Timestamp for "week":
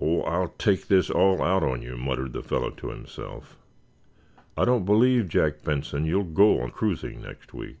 7.54-7.78